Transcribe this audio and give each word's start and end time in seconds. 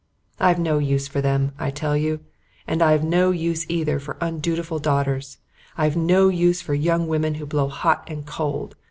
I've 0.39 0.57
no 0.57 0.79
use 0.79 1.07
for 1.07 1.21
them, 1.21 1.51
I 1.59 1.69
tell 1.69 1.95
you. 1.95 2.21
And 2.67 2.81
I've 2.81 3.03
no 3.03 3.29
use 3.29 3.69
either 3.69 3.99
for 3.99 4.17
undutiful 4.19 4.79
daughters. 4.79 5.37
I've 5.77 5.95
no 5.95 6.27
use 6.27 6.59
for 6.59 6.73
young 6.73 7.07
women 7.07 7.35
who 7.35 7.45
blow 7.45 7.67
hot 7.67 8.05
and 8.09 8.25
cold. 8.25 8.75